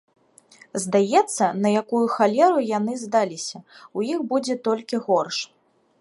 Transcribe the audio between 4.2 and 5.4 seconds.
будзе толькі горш.